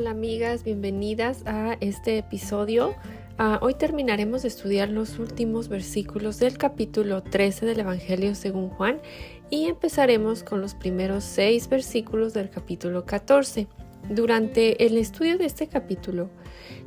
Hola 0.00 0.12
amigas, 0.12 0.64
bienvenidas 0.64 1.42
a 1.44 1.76
este 1.80 2.16
episodio. 2.16 2.94
Uh, 3.38 3.62
hoy 3.62 3.74
terminaremos 3.74 4.40
de 4.40 4.48
estudiar 4.48 4.88
los 4.88 5.18
últimos 5.18 5.68
versículos 5.68 6.38
del 6.38 6.56
capítulo 6.56 7.22
13 7.22 7.66
del 7.66 7.80
Evangelio 7.80 8.34
según 8.34 8.70
Juan 8.70 9.02
y 9.50 9.66
empezaremos 9.66 10.42
con 10.42 10.62
los 10.62 10.74
primeros 10.74 11.24
seis 11.24 11.68
versículos 11.68 12.32
del 12.32 12.48
capítulo 12.48 13.04
14. 13.04 13.68
Durante 14.08 14.86
el 14.86 14.96
estudio 14.96 15.36
de 15.36 15.44
este 15.44 15.66
capítulo, 15.66 16.30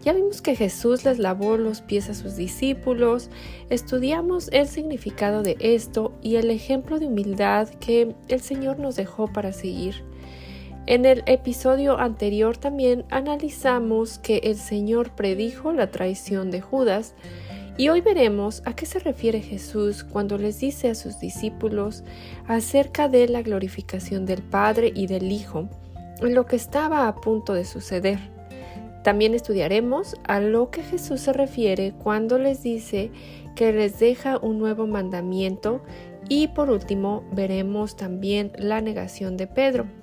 ya 0.02 0.14
vimos 0.14 0.42
que 0.42 0.56
Jesús 0.56 1.06
les 1.06 1.20
lavó 1.20 1.58
los 1.58 1.82
pies 1.82 2.10
a 2.10 2.16
sus 2.16 2.36
discípulos, 2.36 3.30
estudiamos 3.70 4.50
el 4.52 4.68
significado 4.68 5.44
de 5.44 5.56
esto 5.60 6.18
y 6.24 6.38
el 6.38 6.50
ejemplo 6.50 6.98
de 6.98 7.06
humildad 7.06 7.70
que 7.76 8.16
el 8.28 8.42
Señor 8.42 8.80
nos 8.80 8.96
dejó 8.96 9.32
para 9.32 9.54
seguir. 9.54 10.04
En 10.86 11.06
el 11.06 11.24
episodio 11.28 11.98
anterior 11.98 12.58
también 12.58 13.06
analizamos 13.10 14.20
que 14.20 14.40
el 14.44 14.58
Señor 14.58 15.12
predijo 15.12 15.72
la 15.72 15.92
traición 15.92 16.52
de 16.52 16.60
Judas 16.60 17.16
y 17.78 17.88
hoy 17.88 18.02
veremos 18.02 18.62
a 18.66 18.76
qué 18.76 18.86
se 18.86 19.00
refiere 19.00 19.40
Jesús 19.40 20.04
cuando 20.04 20.38
les 20.38 20.60
dice 20.60 20.90
a 20.90 20.96
sus 20.96 21.20
discípulos 21.22 22.04
acerca 22.48 23.08
de 23.08 23.30
la 23.30 23.42
glorificación 23.42 24.26
del 24.26 24.44
Padre 24.44 24.92
y 24.94 25.08
del 25.08 25.32
Hijo, 25.32 25.70
lo 26.22 26.46
que 26.46 26.58
estaba 26.58 27.08
a 27.08 27.16
punto 27.16 27.54
de 27.54 27.64
suceder. 27.64 28.20
También 29.04 29.34
estudiaremos 29.34 30.18
a 30.26 30.42
lo 30.42 30.70
que 30.70 30.84
Jesús 30.84 31.22
se 31.22 31.32
refiere 31.32 31.94
cuando 31.94 32.38
les 32.38 32.62
dice 32.62 33.10
que 33.56 33.72
les 33.72 34.00
deja 34.00 34.38
un 34.38 34.60
nuevo 34.60 34.86
mandamiento 34.86 35.82
y 36.28 36.50
por 36.50 36.70
último 36.70 37.24
veremos 37.32 37.96
también 37.96 38.52
la 38.58 38.82
negación 38.82 39.38
de 39.38 39.48
Pedro. 39.48 40.03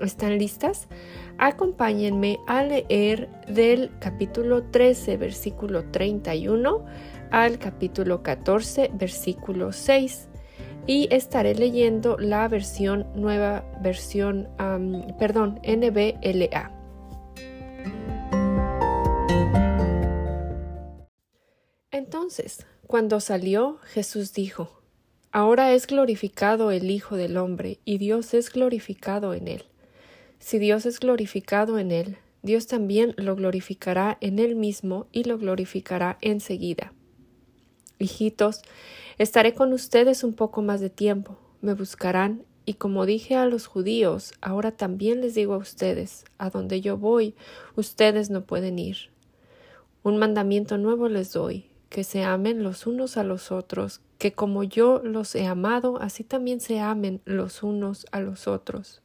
¿Están 0.00 0.38
listas? 0.38 0.88
Acompáñenme 1.36 2.38
a 2.46 2.62
leer 2.62 3.28
del 3.46 3.90
capítulo 3.98 4.62
13, 4.64 5.18
versículo 5.18 5.90
31 5.90 6.84
al 7.30 7.58
capítulo 7.58 8.22
14, 8.22 8.90
versículo 8.94 9.72
6. 9.72 10.28
Y 10.86 11.08
estaré 11.10 11.54
leyendo 11.54 12.16
la 12.18 12.48
versión 12.48 13.06
nueva, 13.14 13.64
versión, 13.82 14.48
perdón, 15.18 15.60
NBLA. 15.64 16.72
Entonces, 21.90 22.66
cuando 22.86 23.20
salió, 23.20 23.78
Jesús 23.82 24.32
dijo, 24.32 24.80
Ahora 25.32 25.72
es 25.74 25.86
glorificado 25.86 26.72
el 26.72 26.90
Hijo 26.90 27.16
del 27.16 27.36
Hombre, 27.36 27.78
y 27.84 27.98
Dios 27.98 28.34
es 28.34 28.50
glorificado 28.50 29.32
en 29.34 29.46
él. 29.46 29.69
Si 30.40 30.58
Dios 30.58 30.86
es 30.86 31.00
glorificado 31.00 31.78
en 31.78 31.92
él, 31.92 32.16
Dios 32.42 32.66
también 32.66 33.14
lo 33.18 33.36
glorificará 33.36 34.16
en 34.22 34.38
él 34.38 34.56
mismo 34.56 35.06
y 35.12 35.24
lo 35.24 35.36
glorificará 35.36 36.16
enseguida. 36.22 36.94
Hijitos, 37.98 38.62
estaré 39.18 39.54
con 39.54 39.74
ustedes 39.74 40.24
un 40.24 40.32
poco 40.32 40.62
más 40.62 40.80
de 40.80 40.88
tiempo, 40.88 41.38
me 41.60 41.74
buscarán, 41.74 42.42
y 42.64 42.74
como 42.74 43.04
dije 43.04 43.36
a 43.36 43.44
los 43.44 43.66
judíos, 43.66 44.32
ahora 44.40 44.72
también 44.72 45.20
les 45.20 45.34
digo 45.34 45.52
a 45.52 45.58
ustedes, 45.58 46.24
a 46.38 46.48
donde 46.48 46.80
yo 46.80 46.96
voy, 46.96 47.34
ustedes 47.76 48.30
no 48.30 48.46
pueden 48.46 48.78
ir. 48.78 49.10
Un 50.02 50.16
mandamiento 50.16 50.78
nuevo 50.78 51.08
les 51.08 51.34
doy, 51.34 51.66
que 51.90 52.02
se 52.02 52.24
amen 52.24 52.62
los 52.62 52.86
unos 52.86 53.18
a 53.18 53.24
los 53.24 53.52
otros, 53.52 54.00
que 54.16 54.32
como 54.32 54.64
yo 54.64 55.02
los 55.04 55.34
he 55.34 55.46
amado, 55.46 56.00
así 56.00 56.24
también 56.24 56.60
se 56.60 56.80
amen 56.80 57.20
los 57.26 57.62
unos 57.62 58.06
a 58.10 58.20
los 58.20 58.48
otros. 58.48 59.02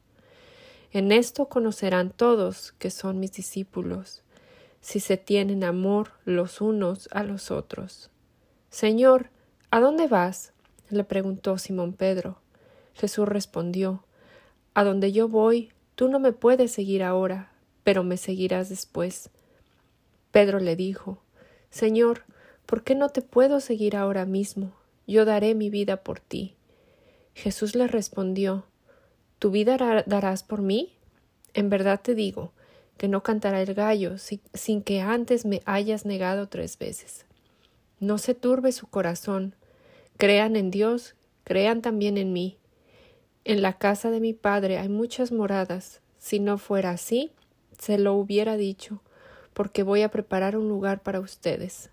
En 0.96 1.12
esto 1.12 1.50
conocerán 1.50 2.08
todos 2.08 2.72
que 2.78 2.90
son 2.90 3.20
mis 3.20 3.30
discípulos, 3.34 4.22
si 4.80 4.98
se 4.98 5.18
tienen 5.18 5.62
amor 5.62 6.12
los 6.24 6.62
unos 6.62 7.10
a 7.12 7.22
los 7.22 7.50
otros. 7.50 8.08
Señor, 8.70 9.28
¿a 9.70 9.80
dónde 9.80 10.06
vas? 10.06 10.54
le 10.88 11.04
preguntó 11.04 11.58
Simón 11.58 11.92
Pedro. 11.92 12.38
Jesús 12.94 13.28
respondió 13.28 14.04
A 14.72 14.84
donde 14.84 15.12
yo 15.12 15.28
voy, 15.28 15.70
tú 15.96 16.08
no 16.08 16.18
me 16.18 16.32
puedes 16.32 16.72
seguir 16.72 17.02
ahora, 17.02 17.52
pero 17.84 18.02
me 18.02 18.16
seguirás 18.16 18.70
después. 18.70 19.28
Pedro 20.30 20.60
le 20.60 20.76
dijo 20.76 21.18
Señor, 21.68 22.22
¿por 22.64 22.84
qué 22.84 22.94
no 22.94 23.10
te 23.10 23.20
puedo 23.20 23.60
seguir 23.60 23.96
ahora 23.96 24.24
mismo? 24.24 24.72
Yo 25.06 25.26
daré 25.26 25.54
mi 25.54 25.68
vida 25.68 25.98
por 25.98 26.20
ti. 26.20 26.56
Jesús 27.34 27.74
le 27.74 27.86
respondió 27.86 28.64
¿Tu 29.38 29.50
vida 29.50 29.76
darás 30.06 30.42
por 30.42 30.62
mí? 30.62 30.94
En 31.52 31.68
verdad 31.68 32.00
te 32.02 32.14
digo 32.14 32.52
que 32.96 33.08
no 33.08 33.22
cantará 33.22 33.60
el 33.60 33.74
gallo 33.74 34.16
sin 34.18 34.82
que 34.82 35.00
antes 35.00 35.44
me 35.44 35.62
hayas 35.66 36.06
negado 36.06 36.48
tres 36.48 36.78
veces. 36.78 37.26
No 38.00 38.18
se 38.18 38.34
turbe 38.34 38.72
su 38.72 38.86
corazón. 38.86 39.54
Crean 40.16 40.56
en 40.56 40.70
Dios, 40.70 41.14
crean 41.44 41.82
también 41.82 42.16
en 42.16 42.32
mí. 42.32 42.56
En 43.44 43.62
la 43.62 43.74
casa 43.74 44.10
de 44.10 44.20
mi 44.20 44.32
padre 44.32 44.78
hay 44.78 44.88
muchas 44.88 45.32
moradas. 45.32 46.00
Si 46.18 46.40
no 46.40 46.56
fuera 46.58 46.90
así, 46.90 47.32
se 47.78 47.98
lo 47.98 48.14
hubiera 48.14 48.56
dicho, 48.56 49.02
porque 49.52 49.82
voy 49.82 50.02
a 50.02 50.10
preparar 50.10 50.56
un 50.56 50.68
lugar 50.68 51.02
para 51.02 51.20
ustedes. 51.20 51.90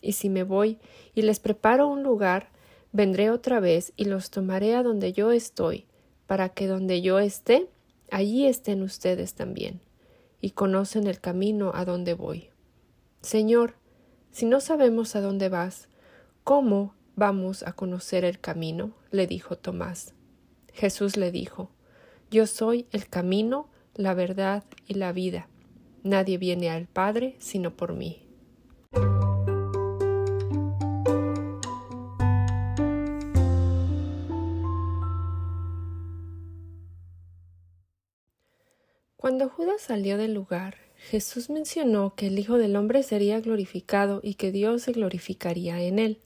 Y 0.00 0.12
si 0.12 0.28
me 0.28 0.42
voy 0.42 0.78
y 1.14 1.22
les 1.22 1.40
preparo 1.40 1.86
un 1.86 2.02
lugar, 2.02 2.48
vendré 2.92 3.30
otra 3.30 3.60
vez 3.60 3.92
y 3.96 4.06
los 4.06 4.30
tomaré 4.30 4.74
a 4.74 4.82
donde 4.82 5.12
yo 5.12 5.30
estoy, 5.30 5.86
para 6.30 6.50
que 6.50 6.68
donde 6.68 7.02
yo 7.02 7.18
esté, 7.18 7.68
allí 8.12 8.46
estén 8.46 8.82
ustedes 8.82 9.34
también, 9.34 9.80
y 10.40 10.52
conocen 10.52 11.08
el 11.08 11.18
camino 11.20 11.72
a 11.74 11.84
donde 11.84 12.14
voy. 12.14 12.50
Señor, 13.20 13.74
si 14.30 14.46
no 14.46 14.60
sabemos 14.60 15.16
a 15.16 15.22
dónde 15.22 15.48
vas, 15.48 15.88
¿cómo 16.44 16.94
vamos 17.16 17.64
a 17.64 17.72
conocer 17.72 18.24
el 18.24 18.38
camino? 18.38 18.92
le 19.10 19.26
dijo 19.26 19.58
Tomás. 19.58 20.14
Jesús 20.72 21.16
le 21.16 21.32
dijo, 21.32 21.72
Yo 22.30 22.46
soy 22.46 22.86
el 22.92 23.08
camino, 23.08 23.68
la 23.96 24.14
verdad 24.14 24.62
y 24.86 24.94
la 24.94 25.10
vida. 25.10 25.48
Nadie 26.04 26.38
viene 26.38 26.70
al 26.70 26.86
Padre 26.86 27.34
sino 27.40 27.76
por 27.76 27.92
mí. 27.94 28.29
Cuando 39.40 39.56
Judas 39.56 39.80
salió 39.80 40.18
del 40.18 40.34
lugar, 40.34 40.76
Jesús 40.98 41.48
mencionó 41.48 42.14
que 42.14 42.26
el 42.26 42.38
Hijo 42.38 42.58
del 42.58 42.76
Hombre 42.76 43.02
sería 43.02 43.40
glorificado 43.40 44.20
y 44.22 44.34
que 44.34 44.52
Dios 44.52 44.82
se 44.82 44.92
glorificaría 44.92 45.80
en 45.80 45.98
él. 45.98 46.18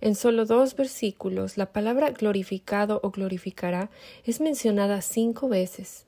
En 0.00 0.14
solo 0.14 0.46
dos 0.46 0.76
versículos, 0.76 1.56
la 1.56 1.72
palabra 1.72 2.12
glorificado 2.12 3.00
o 3.02 3.10
glorificará 3.10 3.90
es 4.22 4.40
mencionada 4.40 5.00
cinco 5.00 5.48
veces. 5.48 6.06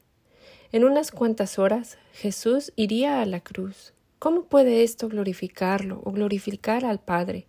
En 0.70 0.84
unas 0.84 1.10
cuantas 1.10 1.58
horas, 1.58 1.98
Jesús 2.12 2.72
iría 2.76 3.20
a 3.20 3.26
la 3.26 3.40
cruz. 3.40 3.92
¿Cómo 4.20 4.44
puede 4.44 4.84
esto 4.84 5.08
glorificarlo 5.08 6.00
o 6.04 6.12
glorificar 6.12 6.84
al 6.84 7.00
Padre? 7.00 7.48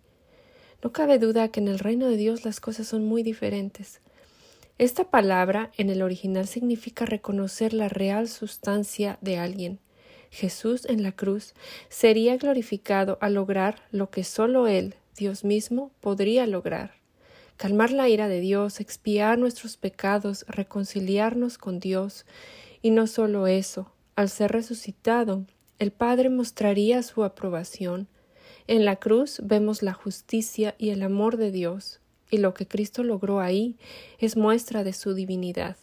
No 0.82 0.90
cabe 0.90 1.20
duda 1.20 1.52
que 1.52 1.60
en 1.60 1.68
el 1.68 1.78
reino 1.78 2.08
de 2.08 2.16
Dios 2.16 2.44
las 2.44 2.58
cosas 2.58 2.88
son 2.88 3.04
muy 3.04 3.22
diferentes. 3.22 4.00
Esta 4.80 5.04
palabra 5.04 5.70
en 5.76 5.90
el 5.90 6.00
original 6.00 6.46
significa 6.46 7.04
reconocer 7.04 7.74
la 7.74 7.90
real 7.90 8.28
sustancia 8.28 9.18
de 9.20 9.36
alguien. 9.36 9.78
Jesús 10.30 10.86
en 10.86 11.02
la 11.02 11.12
cruz 11.12 11.52
sería 11.90 12.38
glorificado 12.38 13.18
al 13.20 13.34
lograr 13.34 13.82
lo 13.90 14.08
que 14.08 14.24
sólo 14.24 14.68
Él, 14.68 14.94
Dios 15.14 15.44
mismo, 15.44 15.90
podría 16.00 16.46
lograr. 16.46 16.94
Calmar 17.58 17.90
la 17.90 18.08
ira 18.08 18.26
de 18.28 18.40
Dios, 18.40 18.80
expiar 18.80 19.36
nuestros 19.36 19.76
pecados, 19.76 20.46
reconciliarnos 20.48 21.58
con 21.58 21.78
Dios. 21.78 22.24
Y 22.80 22.90
no 22.90 23.06
sólo 23.06 23.48
eso, 23.48 23.92
al 24.16 24.30
ser 24.30 24.50
resucitado, 24.50 25.44
el 25.78 25.90
Padre 25.90 26.30
mostraría 26.30 27.02
su 27.02 27.22
aprobación. 27.22 28.08
En 28.66 28.86
la 28.86 28.96
cruz 28.96 29.42
vemos 29.44 29.82
la 29.82 29.92
justicia 29.92 30.74
y 30.78 30.88
el 30.88 31.02
amor 31.02 31.36
de 31.36 31.50
Dios 31.50 32.00
y 32.30 32.38
lo 32.38 32.54
que 32.54 32.66
Cristo 32.66 33.02
logró 33.02 33.40
ahí 33.40 33.76
es 34.18 34.36
muestra 34.36 34.84
de 34.84 34.92
su 34.92 35.14
divinidad. 35.14 35.76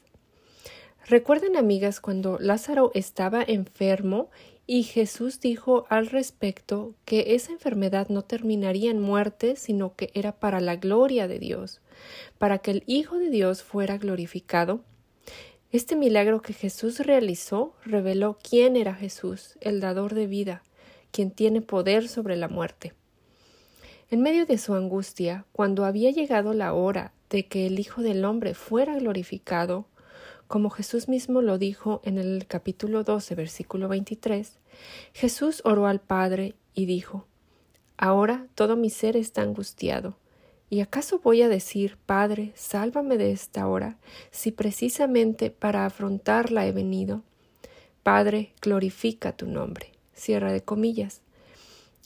Recuerden, 1.07 1.55
amigas, 1.55 2.01
cuando 2.01 2.37
Lázaro 2.39 2.91
estaba 2.93 3.41
enfermo 3.41 4.29
y 4.65 4.83
Jesús 4.83 5.39
dijo 5.39 5.85
al 5.89 6.07
respecto 6.07 6.93
que 7.05 7.35
esa 7.35 7.53
enfermedad 7.53 8.09
no 8.09 8.23
terminaría 8.23 8.91
en 8.91 8.99
muerte, 8.99 9.55
sino 9.55 9.95
que 9.95 10.11
era 10.13 10.33
para 10.33 10.59
la 10.59 10.75
gloria 10.75 11.29
de 11.29 11.39
Dios, 11.39 11.79
para 12.37 12.57
que 12.57 12.71
el 12.71 12.83
Hijo 12.85 13.17
de 13.17 13.29
Dios 13.29 13.63
fuera 13.63 13.97
glorificado. 13.97 14.81
Este 15.71 15.95
milagro 15.95 16.41
que 16.41 16.51
Jesús 16.51 16.99
realizó 16.99 17.73
reveló 17.85 18.37
quién 18.43 18.75
era 18.75 18.93
Jesús, 18.93 19.57
el 19.61 19.79
dador 19.79 20.13
de 20.13 20.27
vida, 20.27 20.63
quien 21.11 21.31
tiene 21.31 21.61
poder 21.61 22.09
sobre 22.09 22.35
la 22.35 22.49
muerte. 22.49 22.93
En 24.09 24.21
medio 24.21 24.45
de 24.45 24.57
su 24.57 24.73
angustia, 24.73 25.43
cuando 25.51 25.83
había 25.83 26.11
llegado 26.11 26.53
la 26.53 26.71
hora 26.71 27.11
de 27.29 27.45
que 27.45 27.67
el 27.67 27.77
Hijo 27.77 28.01
del 28.01 28.23
hombre 28.23 28.53
fuera 28.53 28.97
glorificado, 28.97 29.85
como 30.47 30.69
Jesús 30.69 31.09
mismo 31.09 31.41
lo 31.41 31.57
dijo 31.57 31.99
en 32.05 32.17
el 32.17 32.47
capítulo 32.47 33.03
12, 33.03 33.35
versículo 33.35 33.89
23, 33.89 34.59
Jesús 35.11 35.61
oró 35.65 35.87
al 35.87 35.99
Padre 35.99 36.55
y 36.73 36.85
dijo, 36.85 37.25
Ahora 37.97 38.47
todo 38.55 38.77
mi 38.77 38.89
ser 38.89 39.17
está 39.17 39.41
angustiado. 39.41 40.15
¿Y 40.69 40.79
acaso 40.79 41.19
voy 41.19 41.41
a 41.41 41.49
decir, 41.49 41.97
Padre, 42.05 42.53
sálvame 42.55 43.17
de 43.17 43.33
esta 43.33 43.67
hora, 43.67 43.97
si 44.31 44.53
precisamente 44.53 45.51
para 45.51 45.85
afrontarla 45.85 46.65
he 46.65 46.71
venido? 46.71 47.23
Padre, 48.03 48.53
glorifica 48.61 49.35
tu 49.35 49.47
nombre. 49.47 49.91
Cierra 50.13 50.53
de 50.53 50.63
comillas. 50.63 51.23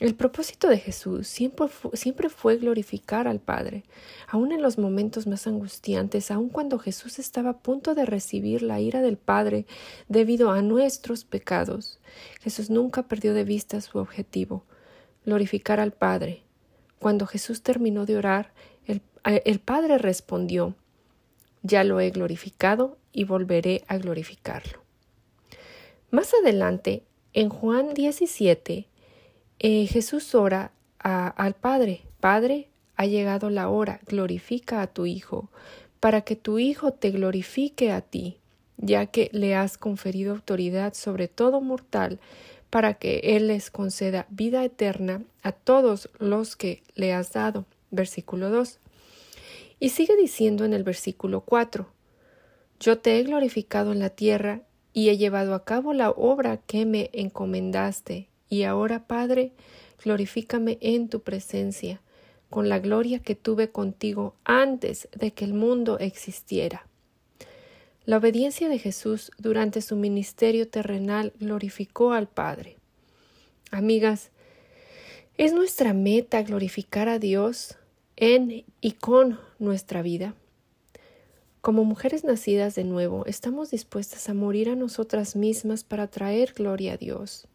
El 0.02 0.16
propósito 0.16 0.68
de 0.68 0.80
Jesús 0.80 1.28
siempre 1.28 2.30
fue, 2.30 2.58
glorificar 2.58 3.28
al 3.28 3.40
Padre, 3.40 3.84
aun 4.28 4.52
en 4.52 4.64
los 4.64 4.80
momentos 4.80 5.28
más 5.28 5.46
angustiantes, 5.46 6.32
aun 6.32 6.50
cuando 6.50 6.80
Jesús 6.80 7.20
estaba 7.20 7.52
a 7.52 7.58
punto 7.60 7.94
de 7.94 8.08
recibir 8.08 8.64
la 8.64 8.80
ira 8.80 9.04
del 9.04 9.18
Padre 9.18 9.68
debido 10.10 10.50
a 10.50 10.64
nuestros 10.64 11.24
pecados. 11.24 12.00
Jesús 12.40 12.72
nunca 12.72 13.04
perdió 13.04 13.36
de 13.36 13.44
vista 13.44 13.80
su 13.80 14.00
objetivo, 14.00 14.64
glorificar 15.24 15.80
al 15.80 15.92
Padre. 15.92 16.42
Cuando 16.98 17.28
Jesús 17.28 17.62
terminó 17.62 18.08
de 18.08 18.18
orar, 18.18 18.54
el, 18.88 19.04
el 19.24 19.60
Padre 19.60 20.00
respondió, 20.00 20.74
Ya 21.62 21.84
lo 21.84 22.00
he 22.00 22.10
glorificado 22.10 22.98
y 23.14 23.26
volveré 23.26 23.84
a 23.88 24.00
glorificarlo. 24.00 24.82
Más 26.10 26.34
adelante, 26.34 27.04
en 27.34 27.50
Juan 27.50 27.94
17, 27.94 28.88
eh, 29.64 29.86
Jesús 29.86 30.34
ora 30.34 30.72
al 30.98 31.54
Padre, 31.54 32.02
Padre, 32.20 32.68
ha 32.96 33.06
llegado 33.06 33.52
la 33.52 33.70
hora, 33.70 34.00
glorifica 34.08 34.82
a 34.82 34.88
tu 34.88 35.06
Hijo, 35.06 35.50
para 36.00 36.22
que 36.22 36.36
tu 36.36 36.58
Hijo 36.58 36.94
te 36.94 37.12
glorifique 37.12 37.92
a 37.92 38.02
ti, 38.02 38.38
ya 38.78 39.06
que 39.06 39.30
le 39.34 39.54
has 39.54 39.78
conferido 39.78 40.34
autoridad 40.34 40.96
sobre 40.96 41.28
todo 41.28 41.62
mortal, 41.62 42.20
para 42.72 42.96
que 42.96 43.20
Él 43.36 43.50
les 43.50 43.70
conceda 43.70 44.26
vida 44.32 44.64
eterna 44.64 45.22
a 45.44 45.52
todos 45.52 46.10
los 46.18 46.56
que 46.56 46.82
le 46.96 47.14
has 47.14 47.32
dado. 47.32 47.66
Versículo 47.92 48.50
2. 48.50 48.80
Y 49.80 49.90
sigue 49.90 50.16
diciendo 50.16 50.66
en 50.66 50.74
el 50.74 50.84
versículo 50.84 51.42
4, 51.42 51.86
Yo 52.80 52.98
te 52.98 53.20
he 53.20 53.24
glorificado 53.24 53.92
en 53.92 54.00
la 54.00 54.10
tierra 54.10 54.62
y 54.92 55.10
he 55.10 55.18
llevado 55.18 55.54
a 55.54 55.66
cabo 55.66 55.94
la 55.94 56.10
obra 56.10 56.58
que 56.58 56.88
me 56.88 57.12
encomendaste. 57.14 58.31
Y 58.52 58.64
ahora, 58.64 59.08
Padre, 59.08 59.54
glorifícame 60.04 60.78
en 60.82 61.08
tu 61.08 61.22
presencia, 61.22 62.02
con 62.50 62.68
la 62.68 62.80
gloria 62.80 63.20
que 63.20 63.34
tuve 63.34 63.72
contigo 63.72 64.36
antes 64.44 65.08
de 65.18 65.32
que 65.32 65.46
el 65.46 65.54
mundo 65.54 65.98
existiera. 66.00 66.86
La 68.04 68.18
obediencia 68.18 68.68
de 68.68 68.78
Jesús 68.78 69.32
durante 69.38 69.82
su 69.82 69.96
ministerio 69.96 70.68
terrenal 70.68 71.32
glorificó 71.40 72.12
al 72.12 72.28
Padre. 72.28 72.76
Amigas, 73.72 74.32
es 75.38 75.54
nuestra 75.54 75.94
meta 75.94 76.44
glorificar 76.44 77.08
a 77.08 77.20
Dios 77.20 77.78
en 78.18 78.66
y 78.82 78.92
con 78.92 79.40
nuestra 79.60 80.02
vida. 80.02 80.36
Como 81.62 81.86
mujeres 81.86 82.26
nacidas 82.26 82.76
de 82.76 82.84
nuevo, 82.84 83.26
estamos 83.28 83.72
dispuestas 83.72 84.28
a 84.28 84.34
morir 84.34 84.68
a 84.68 84.76
nosotras 84.76 85.38
mismas 85.38 85.86
para 85.86 86.08
traer 86.08 86.52
gloria 86.54 86.94
a 86.94 86.98
Dios. 86.98 87.48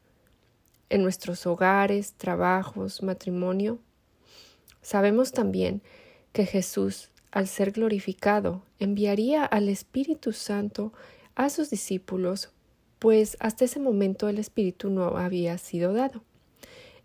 En 0.88 1.02
nuestros 1.02 1.46
hogares, 1.46 2.12
trabajos, 2.12 3.02
matrimonio, 3.02 3.78
sabemos 4.82 5.32
también 5.32 5.82
que 6.32 6.46
Jesús, 6.46 7.10
al 7.32 7.48
ser 7.48 7.72
glorificado, 7.72 8.62
enviaría 8.78 9.44
al 9.44 9.68
Espíritu 9.68 10.32
Santo 10.32 10.92
a 11.34 11.50
sus 11.50 11.70
discípulos, 11.70 12.50
pues 13.00 13.36
hasta 13.40 13.64
ese 13.64 13.80
momento 13.80 14.28
el 14.28 14.38
Espíritu 14.38 14.88
no 14.90 15.16
había 15.16 15.58
sido 15.58 15.92
dado. 15.92 16.22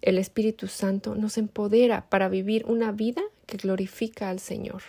El 0.02 0.18
Espíritu 0.18 0.68
Santo 0.68 1.16
nos 1.16 1.38
empodera 1.38 2.10
para 2.10 2.30
vivir 2.30 2.66
una 2.66 2.92
vida 2.92 3.22
que 3.46 3.58
glorifica 3.58 4.30
al 4.30 4.40
Señor. 4.40 4.82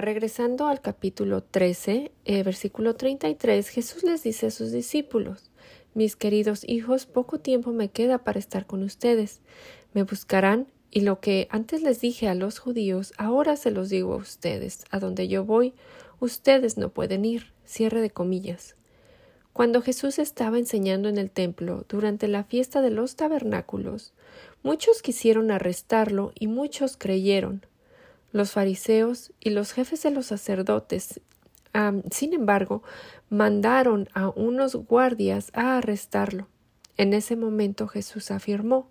Regresando 0.00 0.66
al 0.66 0.80
capítulo 0.80 1.42
13, 1.42 2.10
eh, 2.24 2.42
versículo 2.42 2.96
33, 2.96 3.68
Jesús 3.68 4.02
les 4.02 4.22
dice 4.22 4.46
a 4.46 4.50
sus 4.50 4.72
discípulos, 4.72 5.50
Mis 5.92 6.16
queridos 6.16 6.66
hijos, 6.66 7.04
poco 7.04 7.38
tiempo 7.38 7.72
me 7.72 7.90
queda 7.90 8.16
para 8.16 8.38
estar 8.38 8.64
con 8.64 8.82
ustedes. 8.82 9.42
Me 9.92 10.04
buscarán 10.04 10.68
y 10.90 11.02
lo 11.02 11.20
que 11.20 11.48
antes 11.50 11.82
les 11.82 12.00
dije 12.00 12.28
a 12.28 12.34
los 12.34 12.60
judíos, 12.60 13.12
ahora 13.18 13.56
se 13.56 13.70
los 13.70 13.90
digo 13.90 14.14
a 14.14 14.16
ustedes. 14.16 14.86
A 14.90 15.00
donde 15.00 15.28
yo 15.28 15.44
voy, 15.44 15.74
ustedes 16.18 16.78
no 16.78 16.88
pueden 16.88 17.26
ir. 17.26 17.52
Cierre 17.66 18.00
de 18.00 18.08
comillas. 18.10 18.76
Cuando 19.52 19.82
Jesús 19.82 20.18
estaba 20.18 20.56
enseñando 20.56 21.10
en 21.10 21.18
el 21.18 21.30
templo 21.30 21.84
durante 21.90 22.26
la 22.26 22.44
fiesta 22.44 22.80
de 22.80 22.90
los 22.90 23.16
tabernáculos, 23.16 24.14
muchos 24.62 25.02
quisieron 25.02 25.50
arrestarlo 25.50 26.32
y 26.34 26.46
muchos 26.46 26.96
creyeron. 26.96 27.66
Los 28.32 28.52
fariseos 28.52 29.32
y 29.40 29.50
los 29.50 29.72
jefes 29.72 30.02
de 30.02 30.10
los 30.10 30.26
sacerdotes, 30.26 31.20
sin 32.10 32.32
embargo, 32.32 32.82
mandaron 33.28 34.08
a 34.14 34.28
unos 34.28 34.74
guardias 34.74 35.50
a 35.52 35.78
arrestarlo. 35.78 36.48
En 36.96 37.12
ese 37.12 37.36
momento 37.36 37.88
Jesús 37.88 38.30
afirmó 38.30 38.90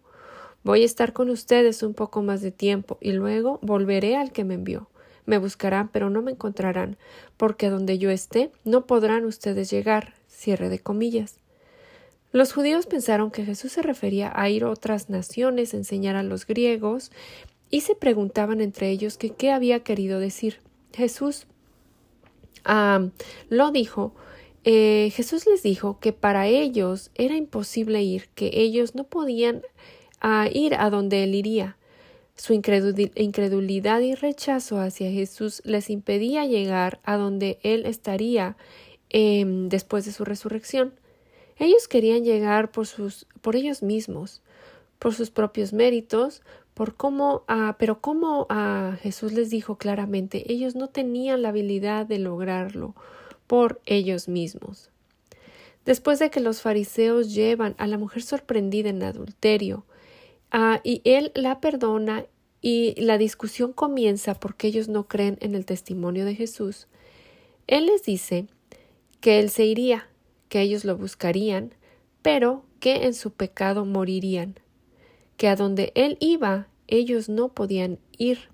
Voy 0.63 0.81
a 0.81 0.85
estar 0.85 1.13
con 1.13 1.29
ustedes 1.29 1.83
un 1.83 1.93
poco 1.93 2.21
más 2.21 2.41
de 2.41 2.51
tiempo 2.51 2.97
y 2.99 3.13
luego 3.13 3.59
volveré 3.61 4.17
al 4.17 4.33
que 4.33 4.43
me 4.43 4.55
envió. 4.55 4.89
Me 5.25 5.37
buscarán, 5.37 5.87
pero 5.87 6.09
no 6.09 6.21
me 6.21 6.31
encontrarán, 6.31 6.97
porque 7.37 7.69
donde 7.69 7.97
yo 7.97 8.09
esté 8.09 8.51
no 8.65 8.85
podrán 8.85 9.25
ustedes 9.25 9.69
llegar. 9.69 10.15
Cierre 10.27 10.69
de 10.69 10.79
comillas. 10.79 11.39
Los 12.31 12.53
judíos 12.53 12.87
pensaron 12.87 13.31
que 13.31 13.45
Jesús 13.45 13.71
se 13.71 13.81
refería 13.81 14.31
a 14.35 14.49
ir 14.49 14.63
a 14.63 14.69
otras 14.69 15.09
naciones, 15.09 15.73
enseñar 15.73 16.15
a 16.15 16.23
los 16.23 16.45
griegos 16.45 17.11
y 17.69 17.81
se 17.81 17.95
preguntaban 17.95 18.61
entre 18.61 18.89
ellos 18.89 19.17
que 19.17 19.31
qué 19.31 19.51
había 19.51 19.81
querido 19.81 20.19
decir. 20.19 20.59
Jesús 20.93 21.45
lo 23.49 23.71
dijo. 23.71 24.13
Eh, 24.65 25.11
Jesús 25.15 25.45
les 25.45 25.63
dijo 25.63 25.99
que 25.99 26.11
para 26.13 26.47
ellos 26.47 27.11
era 27.15 27.35
imposible 27.35 28.03
ir, 28.03 28.29
que 28.35 28.51
ellos 28.53 28.93
no 28.93 29.05
podían 29.05 29.61
ir 30.51 30.75
a 30.75 30.89
donde 30.89 31.23
él 31.23 31.35
iría. 31.35 31.77
Su 32.35 32.53
incredulidad 32.53 33.99
y 33.99 34.15
rechazo 34.15 34.79
hacia 34.79 35.11
Jesús 35.11 35.61
les 35.65 35.89
impedía 35.89 36.45
llegar 36.45 36.99
a 37.03 37.17
donde 37.17 37.59
él 37.63 37.85
estaría 37.85 38.55
em, 39.09 39.67
después 39.67 40.05
de 40.05 40.13
su 40.13 40.23
resurrección. 40.23 40.93
Ellos 41.57 41.89
querían 41.89 42.23
llegar 42.23 42.71
por 42.71 42.87
sus 42.87 43.27
por 43.41 43.57
ellos 43.57 43.83
mismos, 43.83 44.41
por 44.99 45.13
sus 45.13 45.31
propios 45.31 45.73
méritos, 45.73 46.41
por 46.79 46.95
cómo, 46.95 47.43
ah, 47.49 47.75
pero 47.77 47.99
como 47.99 48.47
a 48.47 48.97
Jesús 49.01 49.33
les 49.33 49.49
dijo 49.49 49.77
claramente, 49.77 50.49
ellos 50.49 50.75
no 50.75 50.87
tenían 50.87 51.41
la 51.41 51.49
habilidad 51.49 52.05
de 52.05 52.19
lograrlo 52.19 52.95
por 53.47 53.81
ellos 53.85 54.29
mismos. 54.29 54.89
Después 55.83 56.19
de 56.19 56.29
que 56.29 56.39
los 56.39 56.61
fariseos 56.61 57.33
llevan 57.33 57.75
a 57.79 57.85
la 57.85 57.97
mujer 57.97 58.23
sorprendida 58.23 58.91
en 58.91 59.03
adulterio, 59.03 59.83
ah, 60.51 60.79
y 60.85 61.01
él 61.03 61.33
la 61.35 61.59
perdona 61.59 62.27
y 62.61 62.95
la 62.95 63.17
discusión 63.17 63.73
comienza 63.73 64.33
porque 64.33 64.67
ellos 64.67 64.87
no 64.87 65.05
creen 65.05 65.37
en 65.41 65.55
el 65.55 65.65
testimonio 65.65 66.23
de 66.23 66.35
Jesús, 66.35 66.87
él 67.67 67.87
les 67.87 68.03
dice 68.03 68.45
que 69.19 69.39
él 69.39 69.49
se 69.49 69.65
iría, 69.65 70.07
que 70.47 70.61
ellos 70.61 70.85
lo 70.85 70.95
buscarían, 70.95 71.73
pero 72.21 72.63
que 72.79 73.03
en 73.03 73.13
su 73.13 73.31
pecado 73.31 73.83
morirían 73.83 74.55
que 75.39 75.47
a 75.47 75.55
donde 75.55 75.93
él 75.95 76.17
iba 76.19 76.67
ellos 76.89 77.29
no 77.29 77.47
podían 77.47 77.97
ir. 78.17 78.49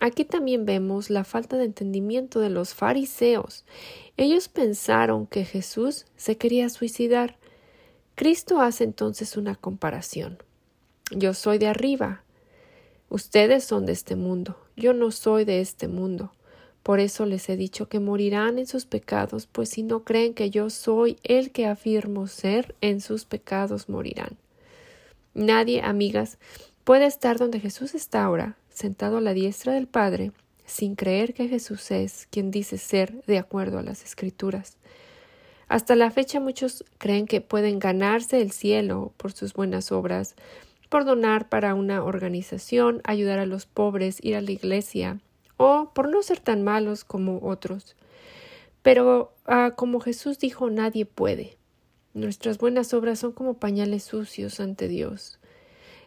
Aquí 0.00 0.24
también 0.24 0.64
vemos 0.64 1.10
la 1.10 1.22
falta 1.22 1.58
de 1.58 1.66
entendimiento 1.66 2.40
de 2.40 2.48
los 2.48 2.72
fariseos. 2.72 3.66
Ellos 4.16 4.48
pensaron 4.48 5.26
que 5.26 5.44
Jesús 5.44 6.06
se 6.16 6.38
quería 6.38 6.70
suicidar. 6.70 7.36
Cristo 8.14 8.62
hace 8.62 8.84
entonces 8.84 9.36
una 9.36 9.54
comparación. 9.54 10.38
Yo 11.10 11.34
soy 11.34 11.58
de 11.58 11.66
arriba. 11.66 12.24
Ustedes 13.10 13.64
son 13.64 13.84
de 13.84 13.92
este 13.92 14.16
mundo. 14.16 14.56
Yo 14.76 14.94
no 14.94 15.10
soy 15.10 15.44
de 15.44 15.60
este 15.60 15.88
mundo. 15.88 16.32
Por 16.82 17.00
eso 17.00 17.26
les 17.26 17.50
he 17.50 17.56
dicho 17.58 17.90
que 17.90 18.00
morirán 18.00 18.58
en 18.58 18.66
sus 18.66 18.86
pecados, 18.86 19.46
pues 19.46 19.68
si 19.68 19.82
no 19.82 20.04
creen 20.04 20.32
que 20.32 20.48
yo 20.48 20.70
soy 20.70 21.18
el 21.22 21.52
que 21.52 21.66
afirmo 21.66 22.28
ser, 22.28 22.74
en 22.80 23.02
sus 23.02 23.26
pecados 23.26 23.90
morirán. 23.90 24.38
Nadie, 25.38 25.82
amigas, 25.82 26.36
puede 26.82 27.06
estar 27.06 27.38
donde 27.38 27.60
Jesús 27.60 27.94
está 27.94 28.24
ahora, 28.24 28.56
sentado 28.70 29.18
a 29.18 29.20
la 29.20 29.34
diestra 29.34 29.72
del 29.72 29.86
Padre, 29.86 30.32
sin 30.66 30.96
creer 30.96 31.32
que 31.32 31.46
Jesús 31.46 31.92
es 31.92 32.26
quien 32.32 32.50
dice 32.50 32.76
ser 32.76 33.22
de 33.24 33.38
acuerdo 33.38 33.78
a 33.78 33.84
las 33.84 34.02
Escrituras. 34.02 34.78
Hasta 35.68 35.94
la 35.94 36.10
fecha 36.10 36.40
muchos 36.40 36.84
creen 36.98 37.28
que 37.28 37.40
pueden 37.40 37.78
ganarse 37.78 38.40
el 38.40 38.50
cielo 38.50 39.12
por 39.16 39.30
sus 39.30 39.52
buenas 39.52 39.92
obras, 39.92 40.34
por 40.88 41.04
donar 41.04 41.48
para 41.48 41.76
una 41.76 42.02
organización, 42.02 43.00
ayudar 43.04 43.38
a 43.38 43.46
los 43.46 43.64
pobres, 43.64 44.18
ir 44.20 44.34
a 44.34 44.40
la 44.40 44.50
iglesia, 44.50 45.20
o 45.56 45.92
por 45.94 46.08
no 46.08 46.20
ser 46.24 46.40
tan 46.40 46.64
malos 46.64 47.04
como 47.04 47.38
otros. 47.44 47.94
Pero 48.82 49.32
ah, 49.46 49.74
como 49.76 50.00
Jesús 50.00 50.40
dijo, 50.40 50.68
nadie 50.68 51.06
puede. 51.06 51.57
Nuestras 52.18 52.58
buenas 52.58 52.94
obras 52.94 53.20
son 53.20 53.30
como 53.30 53.54
pañales 53.54 54.02
sucios 54.02 54.58
ante 54.58 54.88
Dios. 54.88 55.38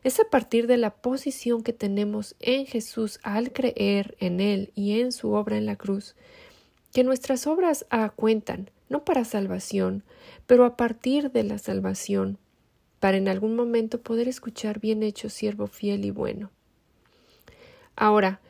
Es 0.04 0.20
a 0.20 0.26
partir 0.26 0.68
de 0.68 0.76
la 0.76 0.90
posición 0.90 1.64
que 1.64 1.72
tenemos 1.72 2.36
en 2.42 2.66
Jesús 2.66 3.22
al 3.24 3.54
creer 3.54 4.18
en 4.20 4.42
Él 4.42 4.74
y 4.76 5.00
en 5.00 5.14
su 5.14 5.32
obra 5.32 5.58
en 5.58 5.66
la 5.66 5.78
cruz, 5.78 6.16
que 6.92 7.06
nuestras 7.06 7.48
obras 7.48 7.86
cuentan, 8.18 8.72
no 8.90 9.06
para 9.06 9.24
salvación, 9.24 10.04
pero 10.48 10.66
a 10.66 10.76
partir 10.76 11.32
de 11.32 11.46
la 11.46 11.58
salvación, 11.60 12.38
para 13.00 13.16
en 13.16 13.30
algún 13.30 13.56
momento 13.56 14.02
poder 14.02 14.28
escuchar 14.28 14.82
bien 14.82 15.04
hecho 15.04 15.30
siervo 15.30 15.68
fiel 15.68 16.04
y 16.04 16.12
bueno. 16.12 16.52
Ahora, 17.96 18.42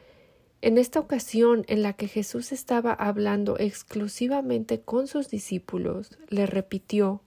en 0.63 0.79
esta 0.79 0.99
ocasión 0.99 1.63
en 1.67 1.83
la 1.83 1.93
que 1.93 2.07
Jesús 2.07 2.53
estaba 2.53 2.91
hablando 2.91 3.59
exclusivamente 3.59 4.81
con 4.81 5.05
sus 5.05 5.29
discípulos, 5.29 6.17
le 6.27 6.47
repitió 6.47 7.21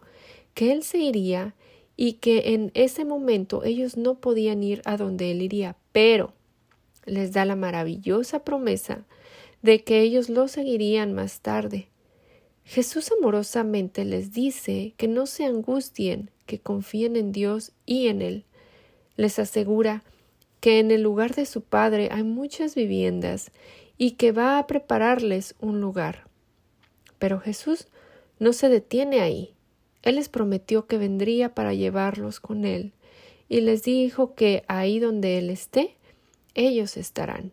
que 0.54 0.72
él 0.72 0.82
se 0.82 0.98
iría 0.98 1.54
y 1.96 2.14
que 2.14 2.54
en 2.54 2.70
ese 2.74 3.04
momento 3.04 3.64
ellos 3.64 3.96
no 3.96 4.16
podían 4.16 4.62
ir 4.62 4.82
a 4.84 4.96
donde 4.96 5.30
él 5.30 5.42
iría, 5.42 5.76
pero 5.92 6.32
les 7.06 7.32
da 7.32 7.44
la 7.44 7.56
maravillosa 7.56 8.44
promesa 8.44 9.04
de 9.62 9.84
que 9.84 10.00
ellos 10.00 10.28
lo 10.28 10.48
seguirían 10.48 11.12
más 11.12 11.40
tarde. 11.40 11.88
Jesús 12.64 13.10
amorosamente 13.16 14.04
les 14.04 14.32
dice 14.32 14.94
que 14.96 15.06
no 15.06 15.26
se 15.26 15.44
angustien, 15.44 16.30
que 16.46 16.58
confíen 16.58 17.16
en 17.16 17.32
Dios 17.32 17.72
y 17.84 18.08
en 18.08 18.22
Él. 18.22 18.44
Les 19.16 19.38
asegura 19.38 20.02
que 20.60 20.78
en 20.80 20.90
el 20.90 21.02
lugar 21.02 21.34
de 21.34 21.46
su 21.46 21.62
Padre 21.62 22.08
hay 22.10 22.24
muchas 22.24 22.74
viviendas 22.74 23.52
y 23.98 24.12
que 24.12 24.32
va 24.32 24.58
a 24.58 24.66
prepararles 24.66 25.54
un 25.60 25.80
lugar. 25.80 26.26
Pero 27.18 27.38
Jesús 27.38 27.88
no 28.38 28.52
se 28.52 28.68
detiene 28.68 29.20
ahí. 29.20 29.53
Él 30.04 30.14
les 30.16 30.28
prometió 30.28 30.86
que 30.86 30.98
vendría 30.98 31.54
para 31.54 31.74
llevarlos 31.74 32.38
con 32.38 32.64
Él, 32.64 32.92
y 33.48 33.60
les 33.60 33.82
dijo 33.82 34.34
que 34.34 34.62
ahí 34.68 35.00
donde 35.00 35.38
Él 35.38 35.50
esté, 35.50 35.96
ellos 36.54 36.96
estarán. 36.96 37.50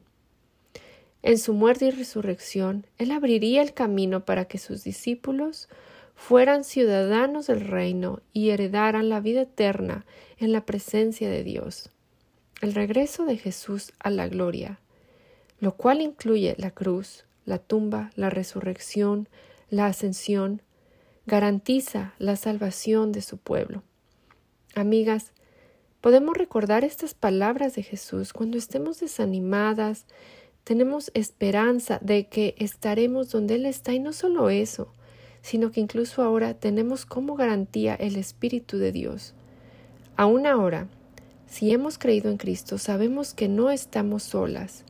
En 1.24 1.40
su 1.40 1.54
muerte 1.54 1.86
y 1.86 1.92
resurrección, 1.92 2.86
Él 3.00 3.12
abriría 3.12 3.64
el 3.64 3.74
camino 3.74 4.26
para 4.26 4.46
que 4.46 4.60
sus 4.60 4.84
discípulos 4.84 5.70
fueran 6.14 6.64
ciudadanos 6.64 7.48
del 7.48 7.62
reino 7.62 8.22
y 8.34 8.52
heredaran 8.52 9.10
la 9.10 9.20
vida 9.20 9.42
eterna 9.42 10.06
en 10.38 10.52
la 10.52 10.66
presencia 10.66 11.30
de 11.30 11.44
Dios 11.44 11.90
el 12.62 12.76
regreso 12.76 13.26
de 13.26 13.38
Jesús 13.38 13.92
a 14.00 14.12
la 14.12 14.28
gloria, 14.28 14.80
lo 15.60 15.76
cual 15.76 16.00
incluye 16.00 16.56
la 16.60 16.70
cruz, 16.70 17.26
la 17.44 17.58
tumba, 17.58 18.12
la 18.16 18.30
resurrección, 18.30 19.28
la 19.70 19.88
ascensión, 19.88 20.62
garantiza 21.26 22.14
la 22.18 22.36
salvación 22.36 23.12
de 23.12 23.22
su 23.22 23.38
pueblo. 23.38 23.84
Amigas, 24.76 25.32
podemos 26.02 26.36
recordar 26.36 26.84
estas 26.84 27.14
palabras 27.14 27.76
de 27.76 27.84
Jesús 27.84 28.34
cuando 28.34 28.58
estemos 28.58 29.00
desanimadas, 29.00 30.06
tenemos 30.64 31.12
esperanza 31.14 32.00
de 32.02 32.28
que 32.28 32.56
estaremos 32.58 33.32
donde 33.32 33.56
Él 33.56 33.66
está 33.66 33.94
y 33.94 34.00
no 34.00 34.14
solo 34.14 34.50
eso, 34.50 34.94
sino 35.42 35.72
que 35.72 35.80
incluso 35.80 36.22
ahora 36.22 36.54
tenemos 36.54 37.06
como 37.06 37.36
garantía 37.36 37.96
el 37.96 38.16
Espíritu 38.16 38.78
de 38.78 38.92
Dios. 38.92 39.34
Aún 40.16 40.46
ahora, 40.46 40.88
si 41.48 41.72
hemos 41.72 41.98
creído 41.98 42.30
en 42.30 42.38
Cristo, 42.38 42.78
sabemos 42.78 43.34
que 43.34 43.48
no 43.48 43.72
estamos 43.72 44.24
solas. 44.24 44.86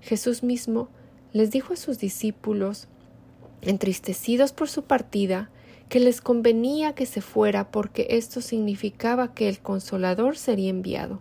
Jesús 0.00 0.42
mismo 0.42 0.88
les 1.32 1.50
dijo 1.50 1.72
a 1.72 1.76
sus 1.76 1.98
discípulos, 1.98 2.86
entristecidos 3.62 4.52
por 4.52 4.68
su 4.68 4.84
partida, 4.84 5.50
que 5.94 6.00
les 6.00 6.20
convenía 6.20 6.92
que 6.96 7.06
se 7.06 7.20
fuera 7.20 7.70
porque 7.70 8.08
esto 8.10 8.40
significaba 8.40 9.32
que 9.32 9.48
el 9.48 9.60
consolador 9.60 10.36
sería 10.36 10.70
enviado, 10.70 11.20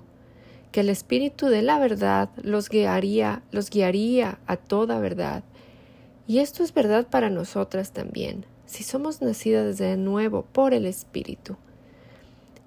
que 0.72 0.80
el 0.80 0.90
Espíritu 0.90 1.46
de 1.46 1.62
la 1.62 1.78
verdad 1.78 2.32
los 2.42 2.70
guiaría, 2.70 3.44
los 3.52 3.70
guiaría 3.70 4.40
a 4.48 4.58
toda 4.58 5.00
verdad. 5.00 5.44
Y 6.26 6.40
esto 6.40 6.64
es 6.64 6.74
verdad 6.74 7.06
para 7.08 7.30
nosotras 7.30 7.92
también, 7.92 8.48
si 8.66 8.82
somos 8.82 9.22
nacidas 9.22 9.78
de 9.78 9.96
nuevo 9.96 10.44
por 10.52 10.74
el 10.74 10.88
Espíritu. 10.88 11.56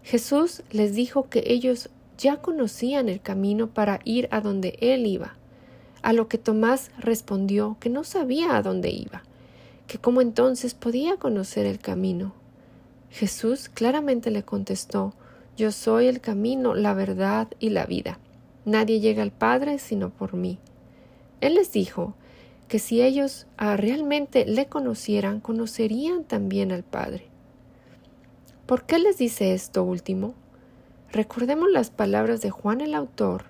Jesús 0.04 0.62
les 0.70 0.94
dijo 0.94 1.28
que 1.28 1.42
ellos 1.48 1.90
ya 2.18 2.36
conocían 2.36 3.08
el 3.08 3.20
camino 3.20 3.66
para 3.66 3.98
ir 4.04 4.28
a 4.30 4.40
donde 4.40 4.78
él 4.80 5.06
iba, 5.06 5.34
a 6.02 6.12
lo 6.12 6.28
que 6.28 6.38
Tomás 6.38 6.92
respondió 7.00 7.78
que 7.80 7.90
no 7.90 8.04
sabía 8.04 8.56
a 8.56 8.62
dónde 8.62 8.90
iba, 8.90 9.24
que 9.86 9.98
cómo 9.98 10.20
entonces 10.20 10.74
podía 10.74 11.16
conocer 11.16 11.66
el 11.66 11.78
camino. 11.78 12.32
Jesús 13.10 13.68
claramente 13.68 14.30
le 14.30 14.42
contestó 14.42 15.14
Yo 15.56 15.72
soy 15.72 16.06
el 16.06 16.20
camino, 16.20 16.74
la 16.74 16.94
verdad 16.94 17.48
y 17.58 17.70
la 17.70 17.86
vida. 17.86 18.18
Nadie 18.64 19.00
llega 19.00 19.22
al 19.22 19.32
Padre 19.32 19.78
sino 19.78 20.10
por 20.10 20.34
mí. 20.34 20.58
Él 21.40 21.54
les 21.54 21.72
dijo 21.72 22.14
que 22.68 22.78
si 22.78 23.02
ellos 23.02 23.46
ah, 23.56 23.76
realmente 23.76 24.44
le 24.44 24.66
conocieran, 24.66 25.40
conocerían 25.40 26.24
también 26.24 26.72
al 26.72 26.82
Padre. 26.82 27.26
¿Por 28.66 28.84
qué 28.84 28.98
les 28.98 29.18
dice 29.18 29.54
esto 29.54 29.84
último? 29.84 30.34
Recordemos 31.12 31.70
las 31.70 31.90
palabras 31.90 32.40
de 32.40 32.50
Juan 32.50 32.80
el 32.80 32.94
autor. 32.94 33.44